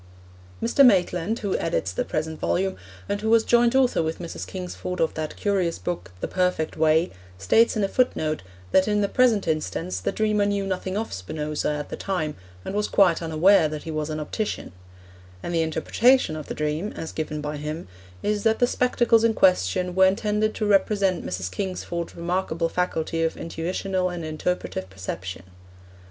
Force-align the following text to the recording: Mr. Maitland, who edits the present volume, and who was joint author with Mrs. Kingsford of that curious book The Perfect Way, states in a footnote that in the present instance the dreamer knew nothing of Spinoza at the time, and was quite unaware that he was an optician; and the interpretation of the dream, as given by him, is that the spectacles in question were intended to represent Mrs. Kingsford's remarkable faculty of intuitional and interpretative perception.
Mr. 0.63 0.83
Maitland, 0.83 1.37
who 1.37 1.55
edits 1.59 1.91
the 1.91 2.03
present 2.03 2.39
volume, 2.39 2.75
and 3.07 3.21
who 3.21 3.29
was 3.29 3.43
joint 3.43 3.75
author 3.75 4.01
with 4.01 4.17
Mrs. 4.17 4.47
Kingsford 4.47 4.99
of 4.99 5.13
that 5.13 5.35
curious 5.35 5.77
book 5.77 6.11
The 6.21 6.27
Perfect 6.27 6.75
Way, 6.75 7.11
states 7.37 7.77
in 7.77 7.83
a 7.83 7.87
footnote 7.87 8.41
that 8.71 8.87
in 8.87 9.01
the 9.01 9.07
present 9.07 9.47
instance 9.47 9.99
the 9.99 10.11
dreamer 10.11 10.47
knew 10.47 10.65
nothing 10.65 10.97
of 10.97 11.13
Spinoza 11.13 11.69
at 11.69 11.89
the 11.89 11.95
time, 11.97 12.35
and 12.65 12.73
was 12.73 12.87
quite 12.87 13.21
unaware 13.21 13.67
that 13.69 13.83
he 13.83 13.91
was 13.91 14.09
an 14.09 14.19
optician; 14.19 14.71
and 15.43 15.53
the 15.53 15.61
interpretation 15.61 16.35
of 16.35 16.47
the 16.47 16.55
dream, 16.55 16.91
as 16.95 17.11
given 17.11 17.39
by 17.39 17.57
him, 17.57 17.87
is 18.23 18.41
that 18.41 18.57
the 18.57 18.65
spectacles 18.65 19.23
in 19.23 19.35
question 19.35 19.93
were 19.93 20.07
intended 20.07 20.55
to 20.55 20.65
represent 20.65 21.23
Mrs. 21.23 21.51
Kingsford's 21.51 22.15
remarkable 22.15 22.69
faculty 22.69 23.21
of 23.21 23.37
intuitional 23.37 24.09
and 24.09 24.25
interpretative 24.25 24.89
perception. 24.89 25.43